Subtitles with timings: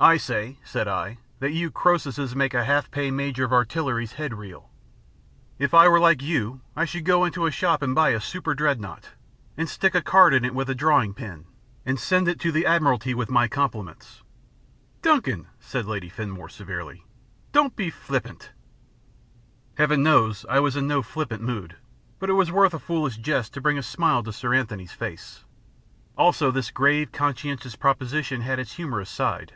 [0.00, 4.32] "I say," said I, "that you Croesuses make a half pay Major of Artillery's head
[4.32, 4.70] reel.
[5.58, 8.54] If I were like you, I should go into a shop and buy a super
[8.54, 9.10] dreadnought,
[9.56, 11.46] and stick a card on it with a drawing pin,
[11.84, 14.22] and send it to the Admiralty with my compliments."
[15.02, 17.04] "Duncan," said Lady Fenimore, severely,
[17.50, 18.52] "don't be flippant."
[19.78, 21.74] Heaven knows I was in no flippant mood;
[22.20, 25.44] but it was worth a foolish jest to bring a smile to Sir Anthony's face.
[26.16, 29.54] Also this grave, conscientious proposition had its humorous side.